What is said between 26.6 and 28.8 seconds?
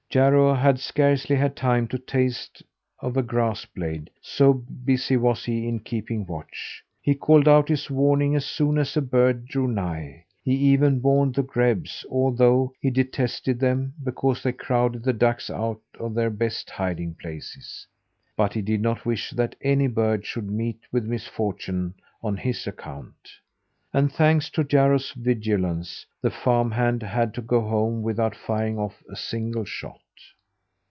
hand had to go home without firing